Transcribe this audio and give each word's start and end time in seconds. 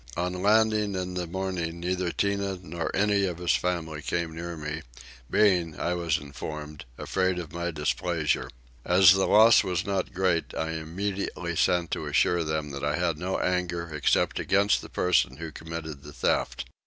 On 0.17 0.41
landing 0.41 0.95
in 0.95 1.13
the 1.13 1.27
morning 1.27 1.79
neither 1.79 2.09
Tinah 2.11 2.61
nor 2.63 2.89
any 2.95 3.25
of 3.25 3.37
his 3.37 3.51
family 3.53 4.01
came 4.01 4.33
near 4.33 4.57
me, 4.57 4.81
being, 5.29 5.79
I 5.79 5.93
was 5.93 6.17
informed, 6.17 6.85
afraid 6.97 7.37
of 7.37 7.53
my 7.53 7.69
displeasure. 7.69 8.49
As 8.83 9.13
the 9.13 9.27
loss 9.27 9.63
was 9.63 9.85
not 9.85 10.11
great 10.11 10.55
I 10.55 10.71
immediately 10.71 11.55
sent 11.55 11.91
to 11.91 12.07
assure 12.07 12.43
them 12.43 12.71
that 12.71 12.83
I 12.83 12.95
had 12.95 13.19
no 13.19 13.37
anger 13.37 13.93
except 13.93 14.39
against 14.39 14.81
the 14.81 14.89
person 14.89 15.37
who 15.37 15.51
committed 15.51 16.01
the 16.01 16.13
theft. 16.13 16.65